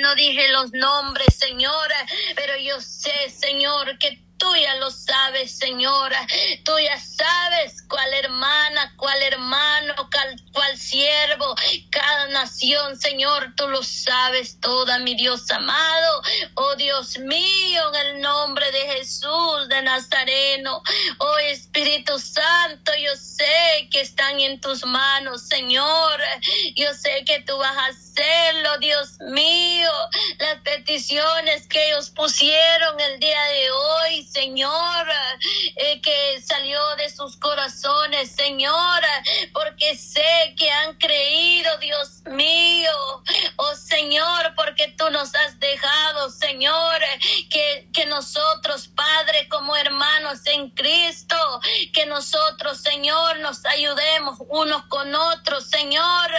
no 0.00 0.14
dije 0.14 0.48
los 0.48 0.72
nombres, 0.72 1.34
Señor, 1.36 1.88
pero 2.34 2.56
yo 2.56 2.80
sé, 2.80 3.30
Señor, 3.30 3.98
que 3.98 4.22
Tú 4.40 4.56
ya 4.56 4.74
lo 4.76 4.90
sabes, 4.90 5.58
Señora. 5.58 6.26
Tú 6.64 6.72
ya 6.82 6.98
sabes 6.98 7.84
cuál 7.86 8.10
hermana, 8.14 8.94
cuál 8.96 9.22
hermano, 9.22 9.94
cuál, 10.10 10.42
siervo, 10.76 11.54
cada 11.90 12.26
nación, 12.28 12.98
Señor. 12.98 13.54
Tú 13.56 13.68
lo 13.68 13.82
sabes 13.82 14.58
toda, 14.60 14.98
mi 14.98 15.14
Dios 15.14 15.50
amado. 15.50 16.22
Oh 16.54 16.74
Dios 16.76 17.18
mío, 17.18 17.94
en 17.94 18.06
el 18.06 18.20
nombre 18.20 18.70
de 18.72 18.80
Jesús 18.92 19.68
de 19.68 19.82
Nazareno. 19.82 20.82
Oh 21.18 21.38
Espíritu 21.38 22.18
Santo, 22.18 22.92
yo 23.00 23.14
sé 23.16 23.88
que 23.90 24.00
están 24.00 24.40
en 24.40 24.60
tus 24.60 24.84
manos, 24.84 25.42
Señor. 25.42 26.20
Yo 26.74 26.92
sé 26.94 27.24
que 27.24 27.40
tú 27.40 27.56
vas 27.58 27.76
a 27.76 27.86
hacerlo, 27.86 28.78
Dios 28.78 29.18
mío. 29.32 29.90
Las 30.38 30.60
peticiones 30.62 31.66
que 31.68 31.88
ellos 31.88 32.10
pusieron 32.10 33.00
el 33.00 33.20
día 33.20 33.42
de 33.42 33.70
hoy, 33.70 34.24
Señor, 34.24 35.06
eh, 35.76 36.00
que 36.00 36.42
salió 36.42 36.80
de 36.96 37.10
sus 37.10 37.36
corazones, 37.36 38.30
Señor, 38.32 39.02
porque 39.52 39.96
sé 39.96 40.49
que 40.54 40.70
han 40.70 40.96
creído, 40.96 41.78
Dios 41.78 42.22
mío. 42.26 42.92
Oh 43.56 43.74
Señor, 43.74 44.54
porque 44.56 44.88
tú 44.96 45.10
nos 45.10 45.34
has 45.34 45.58
dejado, 45.58 46.30
Señor, 46.30 47.00
que, 47.50 47.88
que 47.92 48.06
nosotros, 48.06 48.88
Padre, 48.88 49.48
como 49.48 49.76
hermanos 49.76 50.40
en 50.46 50.70
Cristo, 50.70 51.36
que 51.92 52.06
nosotros, 52.06 52.78
Señor, 52.78 53.38
nos 53.40 53.64
ayudemos 53.66 54.38
unos 54.48 54.84
con 54.86 55.14
otros, 55.14 55.68
Señor, 55.68 56.30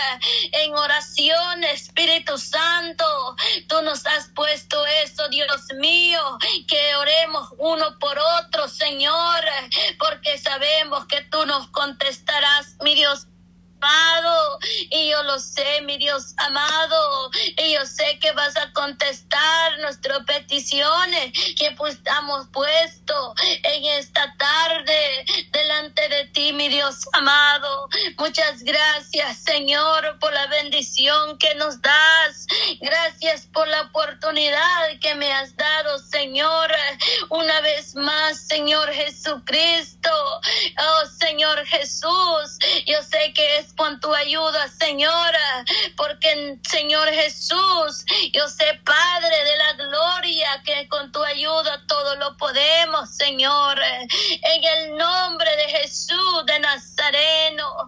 en 0.52 0.74
oración, 0.74 1.64
Espíritu 1.66 2.38
Santo. 2.38 3.36
Tú 3.68 3.82
nos 3.82 4.06
has 4.06 4.30
puesto 4.30 4.86
eso, 5.04 5.28
Dios 5.30 5.62
mío, 5.78 6.22
que 6.68 6.96
oremos 6.96 7.50
uno 7.58 7.98
por 8.00 8.18
otro, 8.40 8.68
Señor, 8.68 9.44
porque 10.00 10.38
sabemos 10.38 11.06
que 11.08 11.22
tú 11.24 11.46
nos 11.46 11.68
contestarás, 11.70 12.61
amado, 13.82 14.51
y 14.90 15.10
yo 15.10 15.24
lo 15.24 15.40
sé, 15.40 15.82
mi 15.82 15.98
Dios 15.98 16.34
amado, 16.38 17.32
y 17.58 17.74
yo 17.74 17.86
sé 17.86 18.20
que 18.20 18.32
vas 18.34 18.56
a 18.58 18.72
contestar 18.74 19.80
nuestras 19.80 20.24
peticiones 20.26 21.32
que 21.58 21.72
pues 21.78 21.96
estamos 21.96 22.48
puesto 22.52 23.34
en 23.64 23.86
esta 24.00 24.34
tarde 24.38 25.26
delante 25.52 26.10
de 26.10 26.26
ti, 26.26 26.54
mi 26.54 26.70
Dios 26.70 27.08
amado. 27.14 27.90
Muchas 28.18 28.64
gracias, 28.64 29.38
Señor, 29.38 30.18
por 30.20 30.34
la 30.34 30.48
bendición 30.48 31.38
que 31.38 31.56
nos 31.56 31.82
das. 31.82 32.48
Gracias 32.80 33.48
por 33.54 33.68
la 33.68 33.82
oportunidad 33.84 35.00
que 35.00 35.16
me 35.16 35.32
has 35.32 35.56
dado, 35.56 36.00
Señor, 36.00 36.72
una 37.30 37.62
vez 37.62 37.96
más, 37.96 38.40
Señor 38.48 38.92
Jesucristo. 38.92 40.10
Oh, 40.12 41.06
Señor 41.20 41.66
Jesús, 41.66 42.58
yo 42.86 43.02
sé 43.04 43.34
que 43.34 43.58
es 43.58 43.74
con 43.74 44.00
tu 44.00 44.14
ayuda, 44.14 44.51
Señora, 44.80 45.66
porque 45.96 46.58
Señor 46.70 47.08
Jesús, 47.10 48.06
yo 48.34 48.48
sé, 48.48 48.80
Padre 48.84 49.44
de 49.44 49.58
la 49.58 49.74
gloria, 49.74 50.62
que 50.66 50.88
con 50.90 51.12
tu 51.12 51.24
ayuda 51.24 51.86
todo 51.88 52.16
lo 52.18 52.36
podemos, 52.38 53.10
Señor. 53.16 53.80
En 53.82 54.64
el 54.64 54.98
nombre 54.98 55.50
de 55.58 55.80
Jesús 55.80 56.46
de 56.46 56.60
Nazareno, 56.60 57.88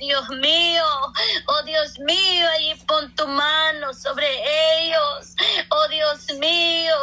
Dios 0.00 0.28
mío. 0.30 0.82
Oh 1.46 1.62
Dios 1.64 1.98
mío, 1.98 2.48
ahí 2.54 2.74
pon 2.86 3.14
tu 3.14 3.28
mano 3.28 3.92
sobre 3.92 4.26
ellos. 4.82 5.36
Oh 5.68 5.88
Dios 5.88 6.26
mío, 6.38 6.94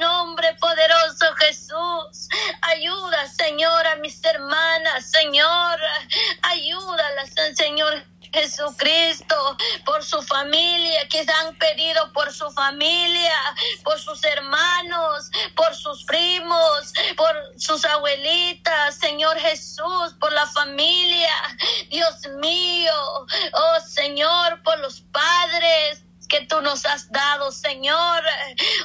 nombre 0.00 0.54
poderoso 0.54 1.26
Jesús. 1.36 2.28
Ayuda, 2.62 3.26
Señor, 3.28 3.86
a 3.86 3.96
mis 3.96 4.24
hermanas, 4.24 5.10
Señor, 5.10 5.78
ayúdalas, 6.42 7.30
Señor 7.54 8.04
Jesucristo, 8.32 9.56
por 9.84 10.04
su 10.04 10.22
familia, 10.22 11.08
que 11.08 11.20
han 11.20 11.56
pedido 11.56 12.12
por 12.12 12.32
su 12.32 12.48
familia, 12.50 13.34
por 13.82 13.98
sus 13.98 14.22
hermanos, 14.24 15.30
por 15.56 15.74
sus 15.74 16.04
primos, 16.04 16.92
por 17.16 17.34
sus 17.56 17.84
abuelitas, 17.84 18.96
Señor 18.96 19.38
Jesús, 19.38 20.14
por 20.20 20.32
la 20.32 20.46
familia, 20.46 21.32
Dios 21.88 22.14
mío, 22.40 22.79
tú 26.46 26.60
nos 26.60 26.84
has 26.86 27.10
dado, 27.10 27.50
Señor. 27.52 28.22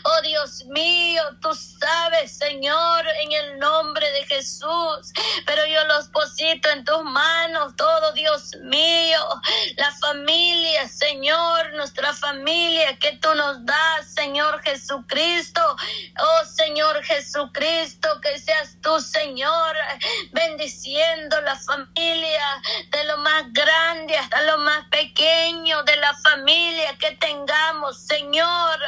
Oh 0.03 0.21
Dios 0.21 0.65
mío, 0.65 1.21
tú 1.41 1.49
sabes, 1.53 2.37
Señor, 2.37 3.05
en 3.21 3.31
el 3.31 3.59
nombre 3.59 4.09
de 4.11 4.25
Jesús. 4.25 5.13
Pero 5.45 5.65
yo 5.65 5.83
los 5.85 6.07
posito 6.09 6.69
en 6.69 6.83
tus 6.83 7.03
manos, 7.03 7.75
todo 7.75 8.11
Dios 8.13 8.55
mío. 8.63 9.19
La 9.77 9.91
familia, 9.91 10.87
Señor, 10.87 11.73
nuestra 11.73 12.13
familia 12.13 12.97
que 12.99 13.13
tú 13.17 13.33
nos 13.35 13.65
das, 13.65 14.13
Señor 14.13 14.61
Jesucristo. 14.63 15.61
Oh 16.19 16.45
Señor 16.45 17.03
Jesucristo, 17.03 18.09
que 18.21 18.39
seas 18.39 18.77
tú, 18.81 18.99
Señor, 18.99 19.75
bendiciendo 20.31 21.41
la 21.41 21.57
familia 21.57 22.61
de 22.91 23.03
lo 23.05 23.17
más 23.17 23.51
grande 23.53 23.94
hasta 24.25 24.41
lo 24.41 24.57
más 24.57 24.87
pequeño 24.89 25.83
de 25.83 25.95
la 25.97 26.15
familia 26.15 26.97
que 26.97 27.11
te 27.11 27.35
Señor. 27.93 28.79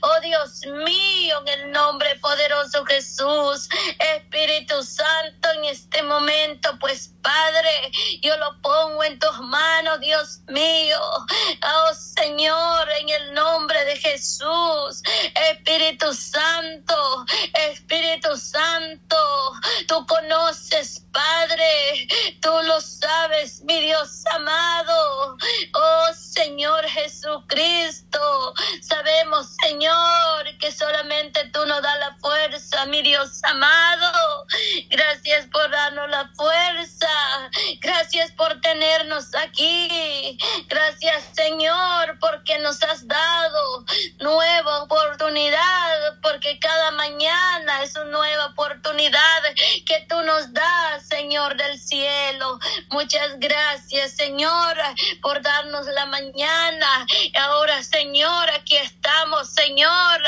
Oh 0.00 0.20
Dios 0.22 0.66
mío, 0.66 1.40
en 1.46 1.48
el 1.60 1.72
nombre 1.72 2.16
poderoso 2.16 2.84
Jesús, 2.84 3.68
Espíritu 4.16 4.82
Santo, 4.82 5.50
en 5.56 5.66
este 5.66 6.02
momento, 6.02 6.76
pues 6.80 7.12
Padre, 7.22 7.92
yo 8.22 8.36
lo 8.38 8.60
pongo 8.62 9.04
en 9.04 9.18
tus 9.18 9.38
manos, 9.40 10.00
Dios 10.00 10.40
mío. 10.48 10.98
Oh 11.62 11.94
Señor, 11.94 12.88
en 13.00 13.08
el 13.08 13.34
nombre 13.34 13.84
de 13.84 13.96
Jesús, 13.96 15.02
Espíritu 15.50 16.12
Santo, 16.14 17.26
Espíritu 17.70 18.36
Santo, 18.36 19.52
tú 19.86 20.06
conoces, 20.06 21.04
tú 22.40 22.50
lo 22.64 22.80
sabes, 22.80 23.62
mi 23.62 23.80
Dios 23.80 24.24
amado. 24.34 25.36
Oh 25.74 26.14
Señor 26.14 26.86
Jesucristo, 26.86 28.54
sabemos, 28.80 29.54
Señor, 29.62 30.58
que 30.58 30.72
solamente 30.72 31.44
tú 31.52 31.64
nos 31.66 31.82
das 31.82 31.98
la 31.98 32.16
fuerza, 32.20 32.86
mi 32.86 33.02
Dios 33.02 33.40
amado. 33.44 34.46
Gracias 34.88 35.46
por 35.46 35.70
darnos 35.70 36.08
la 36.10 36.30
fuerza. 36.34 37.08
Gracias 37.80 38.32
por 38.32 38.60
tenernos 38.60 39.34
aquí. 39.34 40.38
Gracias, 40.68 41.24
Señor, 41.34 42.18
porque 42.20 42.58
nos 42.58 42.82
has 42.82 43.06
dado 43.06 43.84
nueva 44.18 44.82
oportunidad, 44.84 46.20
porque 46.22 46.58
cada 46.58 46.90
mañana 46.92 47.82
es 47.82 47.96
una 47.96 48.10
nueva 48.10 48.46
oportunidad 48.46 49.42
que 49.86 50.06
tú 50.08 50.20
nos 50.22 50.52
das. 50.52 51.09
Muchas 52.90 53.38
gracias, 53.38 54.12
Señor, 54.12 54.76
por 55.22 55.42
darnos 55.42 55.86
la 55.86 56.06
mañana. 56.06 57.06
Ahora, 57.34 57.82
Señor, 57.82 58.50
aquí 58.50 58.76
está 58.76 59.00
clamamos, 59.10 59.50
Señor. 59.50 60.20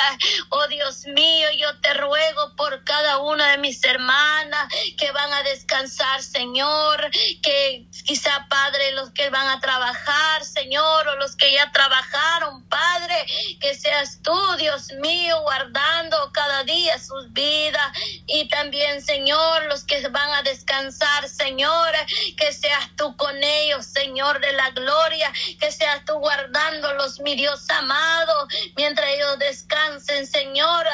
Oh 0.50 0.66
Dios 0.68 1.06
mío, 1.06 1.48
yo 1.58 1.78
te 1.80 1.94
ruego 1.94 2.54
por 2.56 2.84
cada 2.84 3.18
una 3.18 3.52
de 3.52 3.58
mis 3.58 3.82
hermanas 3.84 4.68
que 4.98 5.10
van 5.12 5.32
a 5.32 5.42
descansar, 5.42 6.22
Señor, 6.22 7.10
que 7.42 7.86
quizá, 8.04 8.46
Padre, 8.48 8.92
los 8.92 9.10
que 9.10 9.30
van 9.30 9.48
a 9.48 9.60
trabajar, 9.60 10.44
Señor, 10.44 11.08
o 11.08 11.16
los 11.16 11.36
que 11.36 11.52
ya 11.52 11.70
trabajaron, 11.72 12.62
Padre, 12.68 13.26
que 13.60 13.74
seas 13.74 14.20
tú, 14.22 14.38
Dios 14.58 14.92
mío, 15.00 15.40
guardando 15.42 16.30
cada 16.32 16.64
día 16.64 16.98
sus 16.98 17.32
vidas 17.32 17.92
y 18.32 18.48
también, 18.48 19.02
Señor, 19.02 19.66
los 19.66 19.84
que 19.84 20.08
van 20.08 20.30
a 20.32 20.42
descansar, 20.42 21.28
Señor, 21.28 21.92
que 22.38 22.52
seas 22.52 22.88
tú 22.96 23.14
con 23.16 23.36
ellos, 23.42 23.84
Señor 23.84 24.40
de 24.40 24.52
la 24.54 24.70
gloria, 24.70 25.30
que 25.60 25.70
seas 25.70 26.02
tú 26.06 26.14
guardándolos, 26.14 27.20
mi 27.20 27.34
Dios 27.34 27.68
amado, 27.68 28.48
mientras 28.76 29.06
ellos 29.10 29.38
descansen, 29.38 30.26
Señor. 30.26 30.86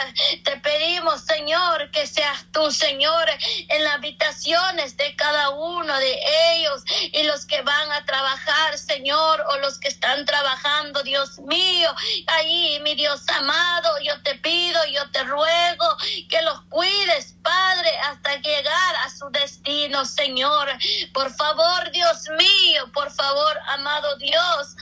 Te 0.43 0.57
pedimos, 0.57 1.23
Señor, 1.23 1.91
que 1.93 2.09
seas 2.09 2.45
tú, 2.53 2.73
Señor, 2.73 3.29
en 3.69 3.85
las 3.85 3.95
habitaciones 3.95 4.97
de 4.97 5.15
cada 5.15 5.51
uno 5.51 5.97
de 5.97 6.19
ellos 6.55 6.83
y 7.13 7.23
los 7.23 7.47
que 7.47 7.63
van 7.63 7.93
a 7.93 8.05
trabajar, 8.05 8.77
Señor, 8.79 9.45
o 9.49 9.59
los 9.59 9.79
que 9.79 9.89
están 9.89 10.25
trabajando, 10.27 11.05
Dios 11.05 11.39
mío, 11.39 11.95
ahí, 12.27 12.81
mi 12.83 12.97
Dios 12.97 13.23
amado, 13.29 13.91
yo 14.03 14.21
te 14.23 14.35
pido, 14.37 14.85
yo 14.87 15.09
te 15.11 15.23
ruego 15.23 15.97
que 16.29 16.43
los 16.43 16.63
cuides, 16.63 17.28
Padre, 17.43 17.91
hasta 17.99 18.37
llegar 18.37 18.97
a 19.05 19.11
su 19.11 19.29
destino, 19.31 20.05
Señor. 20.05 20.69
Por 21.13 21.33
favor, 21.35 21.91
Dios 21.93 22.29
mío, 22.37 22.91
por 22.93 23.11
favor, 23.11 23.59
amado 23.69 24.17
Dios, 24.19 24.77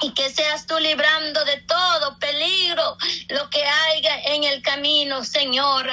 y 0.00 0.12
que 0.14 0.30
seas 0.30 0.66
tú 0.66 0.78
librando 0.78 1.44
de 1.44 1.58
todo 1.62 2.18
peligro 2.34 2.96
lo 3.28 3.48
que 3.50 3.64
haya 3.64 4.20
en 4.24 4.44
el 4.44 4.62
camino, 4.62 5.24
Señor. 5.24 5.86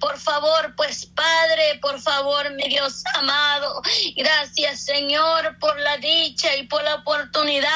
Por 0.00 0.18
favor, 0.18 0.74
pues 0.76 1.06
Padre, 1.06 1.78
por 1.80 2.00
favor, 2.00 2.50
mi 2.54 2.68
Dios 2.68 3.02
amado, 3.14 3.82
gracias, 4.16 4.84
Señor, 4.84 5.58
por 5.58 5.78
la 5.80 5.96
dicha 5.98 6.54
y 6.56 6.64
por 6.64 6.82
la 6.84 6.96
oportunidad 6.96 7.68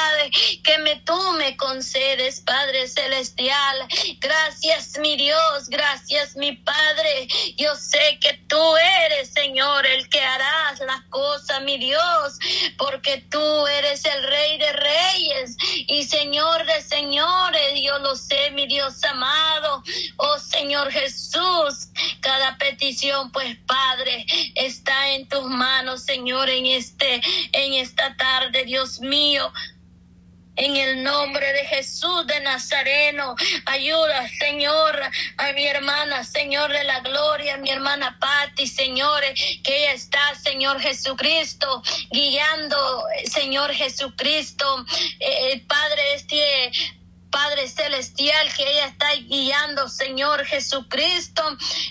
que 0.63 0.77
me 0.79 0.97
tú 0.97 1.19
me 1.33 1.57
concedes, 1.57 2.41
Padre 2.41 2.87
celestial. 2.87 3.87
Gracias, 4.19 4.97
mi 4.99 5.15
Dios, 5.17 5.67
gracias, 5.67 6.35
mi 6.35 6.53
Padre. 6.53 7.27
Yo 7.57 7.75
sé 7.75 8.19
que 8.21 8.33
tú 8.47 8.61
eres, 9.05 9.29
Señor, 9.29 9.85
el 9.85 10.07
que 10.09 10.21
harás 10.21 10.79
las 10.79 11.01
cosas, 11.09 11.61
mi 11.63 11.77
Dios, 11.77 12.37
porque 12.77 13.17
tú 13.29 13.67
eres 13.67 14.05
el 14.05 14.23
Rey 14.23 14.57
de 14.57 14.73
Reyes 14.73 15.57
y 15.87 16.03
Señor 16.05 16.65
de 16.65 16.81
señores, 16.81 17.73
yo 17.81 17.99
lo 17.99 18.12
sé, 18.15 18.51
mi 18.51 18.67
Dios 18.67 19.03
amado, 19.03 19.83
oh 20.17 20.39
Señor 20.39 20.91
Jesús, 20.91 21.87
cada 22.21 22.57
petición, 22.57 23.31
pues 23.31 23.57
Padre, 23.65 24.25
está 24.55 25.09
en 25.11 25.27
tus 25.27 25.43
manos, 25.43 26.03
Señor, 26.03 26.49
en 26.49 26.65
este, 26.65 27.21
en 27.51 27.73
esta 27.73 28.15
tarde, 28.15 28.65
Dios 28.65 28.99
mío. 28.99 29.51
En 30.55 30.75
el 30.75 31.03
nombre 31.03 31.51
de 31.51 31.65
Jesús 31.65 32.27
de 32.27 32.39
Nazareno, 32.41 33.35
ayuda, 33.65 34.29
Señor, 34.37 35.01
a 35.37 35.51
mi 35.53 35.65
hermana, 35.65 36.23
Señor 36.23 36.71
de 36.71 36.83
la 36.83 36.99
gloria, 36.99 37.57
mi 37.57 37.71
hermana 37.71 38.19
Patti, 38.19 38.67
Señor, 38.67 39.23
que 39.63 39.91
está, 39.91 40.35
Señor 40.35 40.79
Jesucristo, 40.79 41.81
guiando, 42.11 43.03
Señor 43.25 43.73
Jesucristo, 43.73 44.85
eh, 45.19 45.63
Padre, 45.67 46.13
este 46.13 46.71
Padre 47.33 47.67
Celestial, 47.67 48.53
que 48.53 48.61
ella 48.61 48.85
está 48.85 49.11
guiando, 49.15 49.89
Señor 49.89 50.45
Jesucristo, 50.45 51.41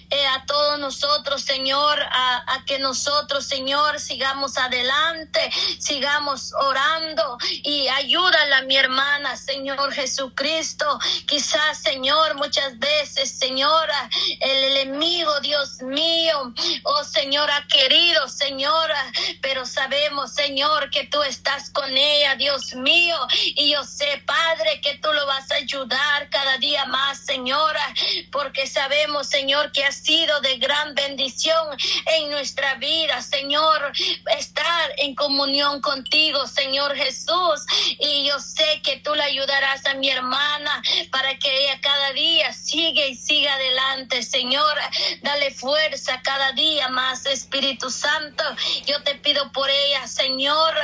eh, 0.08 0.26
a 0.28 0.46
todos 0.46 0.78
nosotros, 0.78 1.42
Señor, 1.42 2.00
a, 2.00 2.62
que 2.64 2.78
nosotros, 2.78 3.44
Señor, 3.44 3.98
sigamos 3.98 4.56
adelante, 4.56 5.50
sigamos 5.80 6.52
orando 6.54 7.38
y 7.64 7.88
ayúdala, 7.88 8.62
mi 8.62 8.76
hermana, 8.76 9.36
Señor 9.36 9.92
Jesucristo. 9.92 10.86
Quizás, 11.26 11.78
Señor, 11.78 12.36
muchas 12.36 12.78
veces, 12.78 13.36
Señora, 13.36 14.08
el 14.38 14.76
enemigo, 14.76 15.40
Dios 15.40 15.82
mío, 15.82 16.54
oh 16.84 17.02
Señora 17.02 17.66
querido, 17.68 18.28
Señora, 18.28 19.12
pero 19.40 19.66
sabemos, 19.66 20.32
Señor, 20.34 20.88
que 20.90 21.08
tú 21.08 21.20
estás 21.24 21.70
con 21.70 21.96
ella, 21.96 22.36
Dios 22.36 22.74
mío, 22.74 23.16
y 23.56 23.72
yo 23.72 23.82
sé, 23.82 24.22
Padre, 24.24 24.80
que 24.80 24.98
tú 24.98 25.12
lo 25.12 25.26
vas 25.26 25.31
vas 25.32 25.50
a 25.50 25.54
ayudar 25.54 26.28
cada 26.28 26.58
día 26.58 26.84
más, 26.86 27.18
Señora, 27.18 27.94
porque 28.30 28.66
sabemos, 28.66 29.28
Señor, 29.28 29.72
que 29.72 29.82
ha 29.82 29.92
sido 29.92 30.40
de 30.42 30.58
gran 30.58 30.94
bendición 30.94 31.68
en 32.16 32.30
nuestra 32.30 32.74
vida, 32.74 33.22
Señor, 33.22 33.92
estar 34.38 34.92
en 34.98 35.14
comunión 35.14 35.80
contigo, 35.80 36.46
Señor 36.46 36.94
Jesús. 36.94 37.64
Y 37.98 38.26
yo 38.26 38.38
sé 38.40 38.82
que 38.84 38.98
tú 38.98 39.14
le 39.14 39.22
ayudarás 39.22 39.86
a 39.86 39.94
mi 39.94 40.10
hermana 40.10 40.82
para 41.10 41.38
que 41.38 41.50
ella 41.64 41.80
cada 41.80 42.12
día 42.12 42.52
siga 42.52 43.06
y 43.06 43.14
siga 43.14 43.54
adelante, 43.54 44.22
Señor. 44.22 44.76
Dale 45.22 45.50
fuerza 45.50 46.20
cada 46.22 46.52
día 46.52 46.88
más, 46.88 47.24
Espíritu 47.24 47.88
Santo. 47.90 48.44
Yo 48.86 49.02
te 49.02 49.14
pido 49.14 49.50
por 49.52 49.70
ella, 49.70 50.06
Señor, 50.06 50.74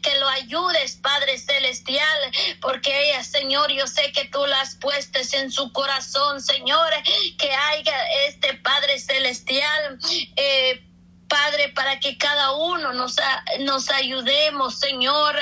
que 0.00 0.14
lo 0.20 0.28
ayudes, 0.28 0.96
Padre 0.96 1.38
Celestial, 1.38 2.20
porque 2.60 3.10
ella, 3.10 3.24
Señor, 3.24 3.72
yo 3.72 3.86
que 4.12 4.26
tú 4.26 4.44
las 4.46 4.76
puestes 4.76 5.32
en 5.34 5.50
su 5.50 5.72
corazón, 5.72 6.40
Señor, 6.40 6.90
que 7.38 7.52
haya 7.52 7.96
este 8.26 8.54
Padre 8.54 8.98
Celestial. 8.98 9.98
Eh, 10.36 10.82
Padre, 11.28 11.70
para 11.70 11.98
que 11.98 12.16
cada 12.18 12.52
uno 12.52 12.92
nos, 12.92 13.16
nos 13.60 13.90
ayudemos, 13.90 14.78
Señor, 14.78 15.36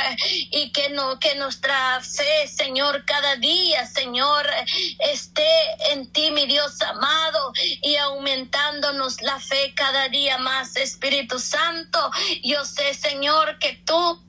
y 0.50 0.72
que, 0.72 0.88
no, 0.90 1.18
que 1.18 1.34
nuestra 1.34 2.00
fe, 2.00 2.48
Señor, 2.48 3.04
cada 3.04 3.36
día, 3.36 3.86
Señor, 3.86 4.46
esté 4.98 5.46
en 5.92 6.10
ti, 6.12 6.30
mi 6.30 6.46
Dios 6.46 6.80
amado, 6.82 7.52
y 7.82 7.96
aumentándonos 7.96 9.20
la 9.22 9.38
fe 9.40 9.74
cada 9.74 10.08
día 10.08 10.38
más, 10.38 10.76
Espíritu 10.76 11.38
Santo. 11.38 12.10
Yo 12.42 12.64
sé, 12.64 12.94
Señor, 12.94 13.58
que 13.58 13.74
tú 13.84 14.22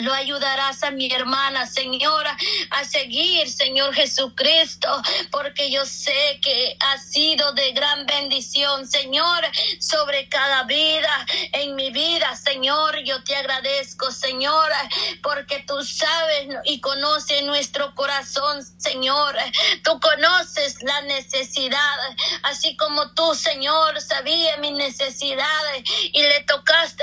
lo 0.00 0.12
ayudarás 0.14 0.82
a 0.82 0.90
mi 0.90 1.12
hermana, 1.12 1.66
Señora, 1.66 2.36
a 2.70 2.84
seguir, 2.84 3.48
Señor 3.50 3.94
Jesucristo, 3.94 4.88
porque 5.30 5.70
yo 5.70 5.84
sé 5.84 6.40
que 6.42 6.76
ha 6.80 6.98
sido 6.98 7.52
de 7.52 7.72
gran 7.72 8.06
bendición, 8.06 8.86
Señor, 8.86 9.44
sobre 9.80 10.28
cada 10.28 10.64
vida, 10.64 11.26
en 11.52 11.74
mi 11.74 11.90
vida, 11.90 12.34
Señor. 12.36 12.98
Yo 13.04 13.22
te 13.24 13.36
agradezco, 13.36 14.10
Señora, 14.10 14.88
porque 15.22 15.64
tú 15.66 15.82
sabes 15.84 16.48
y 16.64 16.80
conoces 16.80 17.42
nuestro 17.44 17.94
corazón, 17.94 18.64
Señor. 18.78 19.36
Tú 19.84 20.00
conoces 20.00 20.82
la 20.82 21.02
necesidad, 21.02 21.96
así 22.44 22.76
como 22.76 23.12
tú, 23.12 23.34
Señor, 23.34 24.00
sabías 24.00 24.58
mis 24.58 24.72
necesidades 24.72 25.82
y 26.12 26.22
le 26.22 26.40
tocaste 26.44 27.01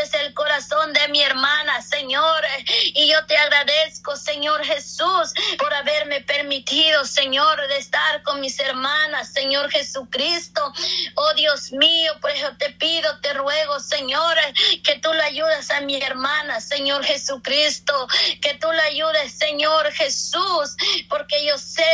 Señor 4.49 4.65
Jesús, 4.65 5.33
por 5.59 5.71
haberme 5.75 6.21
permitido, 6.21 7.05
Señor, 7.05 7.67
de 7.67 7.77
estar 7.77 8.23
con 8.23 8.39
mis 8.39 8.59
hermanas, 8.59 9.31
Señor 9.31 9.69
Jesucristo. 9.69 10.73
Oh 11.13 11.33
Dios 11.35 11.71
mío, 11.71 12.13
por 12.19 12.31
eso 12.31 12.47
te 12.57 12.71
pido, 12.71 13.19
te 13.19 13.31
ruego, 13.35 13.79
Señor, 13.79 14.35
que 14.83 14.97
tú 15.03 15.13
le 15.13 15.21
ayudes 15.21 15.69
a 15.69 15.81
mi 15.81 16.01
hermana, 16.01 16.61
Señor 16.61 17.05
Jesucristo, 17.05 17.93
que 18.41 18.55
tú 18.55 18.71
le 18.71 18.81
ayudes, 18.81 19.33
Señor 19.33 19.91
Jesús, 19.91 20.75
porque 21.09 21.45
yo 21.45 21.55
sé, 21.59 21.85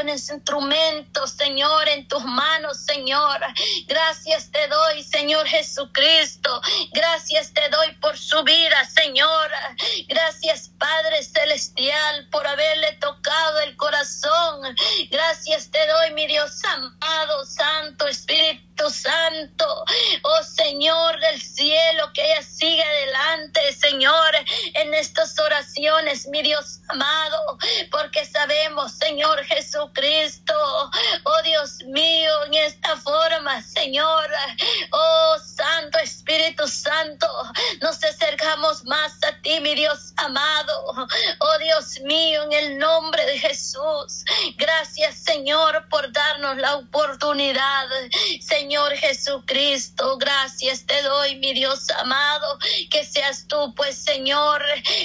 que 0.00 0.02
hay 0.02 0.02
un 0.02 0.08
instrumento, 0.08 1.26
Señor, 1.26 1.88
en 1.88 2.08
tus 2.08 2.24
manos, 2.24 2.78
Señor. 2.78 3.40
Gracias 3.86 4.50
te 4.50 4.66
doy, 4.68 5.02
Señor 5.02 5.46
Jesucristo. 5.46 6.60
Gracias 6.92 7.52
te 7.52 7.68
doy 7.68 7.92
por 8.00 8.16
su 8.16 8.42
vida, 8.42 8.84
Señor. 8.94 9.50
Gracias, 10.08 10.70
Padre 10.78 11.22
Celestial, 11.22 12.28
por 12.30 12.46
haberle 12.46 12.92
tocado 12.94 13.60
el 13.60 13.76
corazón. 13.76 14.76
Gracias 15.10 15.70
te 15.70 15.86
doy, 15.86 16.14
mi 16.14 16.26
Dios 16.26 16.64
amado, 16.64 17.44
Santo 17.44 18.06
Espíritu 18.06 18.70
Santo. 18.88 19.84
Oh 20.22 20.42
Señor 20.42 21.20
del 21.20 21.42
cielo, 21.42 21.89
estas 25.00 25.38
oraciones, 25.38 26.26
mi 26.28 26.42
Dios 26.42 26.80
amado, 26.88 27.58
porque 27.90 28.26
sabemos, 28.26 28.92
Señor 28.92 29.42
Jesucristo, 29.44 30.54
oh 31.24 31.42
Dios 31.42 31.78
mío, 31.86 32.44
en 32.46 32.54
esta 32.54 32.96
forma, 32.98 33.62
Señor, 33.62 34.30
oh 34.92 35.36
Santo 35.38 35.98
Espíritu 35.98 36.68
Santo, 36.68 37.26
nos 37.80 38.02
acercamos 38.04 38.84
más 38.84 39.12
a 39.24 39.40
ti, 39.40 39.58
mi 39.60 39.74
Dios 39.74 40.12
amado, 40.16 40.89
oh 41.38 41.58
Dios 41.58 42.00
mío, 42.00 42.42
en 42.44 42.52
el 42.52 42.78
nombre 42.78 43.24
de 43.26 43.38
Jesús. 43.38 44.24
Gracias, 44.56 45.16
Señor, 45.16 45.86
por 45.88 46.10
darnos 46.12 46.56
la 46.56 46.76
oportunidad, 46.76 47.86
Señor 48.40 48.94
Jesucristo, 48.96 50.16
gracias 50.18 50.86
te 50.86 51.02
doy, 51.02 51.36
mi 51.36 51.52
Dios 51.52 51.90
amado, 51.98 52.58
que 52.90 53.04
seas 53.04 53.46
tú, 53.48 53.74
pues, 53.74 53.96
Señor, 53.96 54.62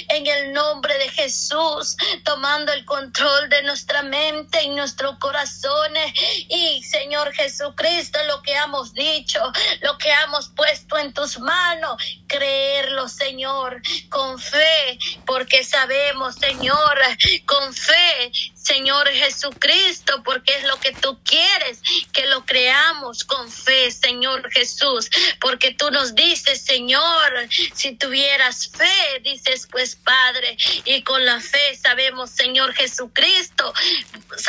en 0.08 0.26
el 0.26 0.52
nombre 0.52 0.98
de 0.98 1.08
Jesús, 1.10 1.96
tomando 2.24 2.72
el 2.72 2.84
control 2.84 3.48
de 3.48 3.62
nuestra 3.62 4.02
mente 4.02 4.62
y 4.62 4.68
nuestros 4.70 5.18
corazones. 5.18 6.12
Y, 6.48 6.82
Señor 6.82 7.32
Jesucristo, 7.32 8.18
lo 8.26 8.42
que 8.42 8.54
hemos 8.54 8.92
dicho, 8.94 9.40
lo 9.82 9.96
que 9.98 10.10
hemos 10.24 10.48
puesto 10.48 10.98
en 10.98 11.12
tus 11.12 11.38
manos, 11.38 12.02
creerlo, 12.26 13.08
Señor, 13.08 13.80
con 14.08 14.38
fe, 14.38 14.98
porque 15.24 15.64
sabemos, 15.64 15.85
Señor, 16.32 16.98
con 17.44 17.72
fe, 17.72 18.30
Señor 18.66 19.08
Jesucristo, 19.08 20.24
porque 20.24 20.56
es 20.56 20.64
lo 20.64 20.80
que 20.80 20.90
tú 20.90 21.20
quieres, 21.22 21.78
que 22.12 22.26
lo 22.26 22.44
creamos 22.44 23.22
con 23.22 23.48
fe, 23.48 23.92
Señor 23.92 24.50
Jesús, 24.50 25.08
porque 25.40 25.72
tú 25.72 25.92
nos 25.92 26.16
dices, 26.16 26.62
Señor, 26.62 27.48
si 27.74 27.94
tuvieras 27.94 28.68
fe, 28.76 29.20
dices 29.22 29.68
pues 29.70 29.94
Padre, 29.94 30.56
y 30.84 31.02
con 31.02 31.24
la 31.24 31.38
fe 31.38 31.78
sabemos, 31.80 32.30
Señor 32.30 32.74
Jesucristo, 32.74 33.72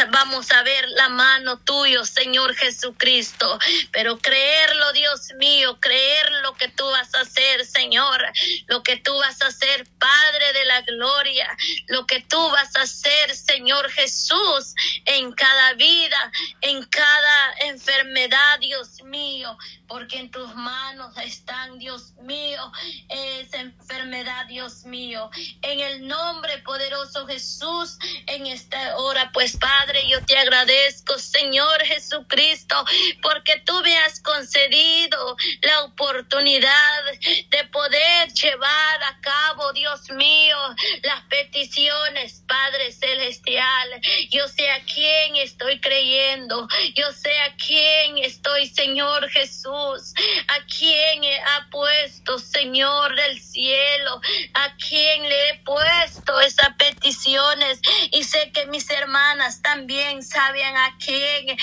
vamos 0.10 0.52
a 0.52 0.64
ver 0.64 0.90
la 0.90 1.10
mano 1.10 1.60
tuyo, 1.60 2.04
Señor 2.04 2.56
Jesucristo, 2.56 3.60
pero 3.92 4.18
creerlo, 4.18 4.94
Dios 4.94 5.32
mío, 5.38 5.78
creer 5.80 6.32
lo 6.42 6.56
que 6.56 6.70
tú 6.70 6.86
vas 6.86 7.14
a 7.14 7.22
hacer, 7.22 7.64
Señor, 7.68 8.20
lo 8.66 8.82
que 8.82 8.98
tú 8.98 9.16
vas 9.20 9.40
a 9.44 9.48
hacer, 9.48 9.88
Padre 10.00 10.54
de 10.54 10.66
la 10.66 10.82
gloria, 10.82 11.56
lo 11.86 12.08
que 12.08 12.22
tú 12.22 12.50
vas 12.50 12.76
a 12.78 12.82
hacer, 12.82 13.36
Señor 13.36 13.92
Jesús 13.92 14.07
Jesús 14.08 14.74
en 15.04 15.34
cada 15.34 15.74
vida, 15.74 16.32
en 16.62 16.82
cada 16.86 17.54
enfermedad, 17.60 18.58
Dios 18.62 19.04
mío, 19.04 19.58
porque 19.86 20.18
en 20.18 20.32
tus 20.32 20.56
manos 20.56 21.18
están, 21.18 21.78
Dios 21.78 22.14
mío, 22.22 22.72
esa 23.10 23.60
enfermedad, 23.60 24.46
Dios 24.46 24.86
mío. 24.86 25.30
En 25.62 25.82
el 25.82 26.08
nombre 26.08 26.60
poderoso 26.60 27.28
Jesús, 27.28 27.98
en 28.28 28.48
esta 28.48 28.96
hora, 28.96 29.30
pues 29.34 29.58
Padre, 29.58 30.08
yo 30.08 30.24
te 30.24 30.38
agradezco, 30.38 31.20
Señor 31.20 31.84
Jesucristo, 31.84 32.86
porque 33.22 33.62
tú 33.66 33.74
me 33.82 33.98
has 33.98 34.22
concedido 34.22 35.36
la 35.62 35.84
oportunidad 35.84 37.04
de 37.50 37.64
poder 37.74 38.32
llevar 38.32 39.04
a 39.04 39.20
cabo, 39.20 39.74
Dios 39.74 40.10
mío, 40.12 40.58
las 41.04 41.24
peticiones, 41.26 42.44
Padre 42.48 42.94
Celestial. 42.94 43.97
Yo 44.30 44.48
sé 44.48 44.70
a 44.70 44.84
quién 44.84 45.36
estoy 45.38 45.80
creyendo. 45.80 46.68
Yo 46.96 47.12
sé 47.12 47.32
a 47.42 47.56
quién 47.56 48.18
estoy, 48.18 48.68
Señor 48.68 49.30
Jesús. 49.30 50.14
A 50.48 50.66
quién 50.66 51.24
ha 51.46 51.70
puesto, 51.70 52.40
Señor 52.40 53.16
del 53.16 53.40
cielo. 53.40 54.22
A 54.54 54.76
quién 54.78 55.24
le 55.24 55.50
he 55.50 55.60
puesto 55.64 56.40
esas 56.42 56.76
peticiones. 56.78 57.80
Y 58.12 58.24
sé 58.24 58.52
que 58.52 58.66
mis 58.68 58.90
hermanas 58.90 59.62
también 59.62 60.24
saben 60.24 60.76
a 60.78 60.98
quién 60.98 61.48
le 61.48 61.58